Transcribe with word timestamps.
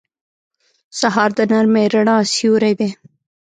سهار 0.99 1.29
د 1.37 1.39
نرمې 1.51 1.83
رڼا 1.93 2.17
سیوری 2.33 2.73
دی. 2.79 2.89